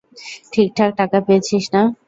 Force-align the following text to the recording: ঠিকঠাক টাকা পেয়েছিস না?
ঠিকঠাক 0.51 0.91
টাকা 0.99 1.17
পেয়েছিস 1.27 1.65
না? 1.73 1.81